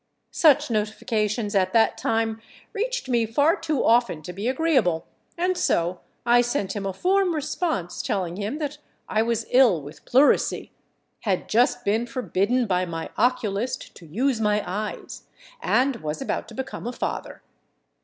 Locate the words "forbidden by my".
12.07-13.11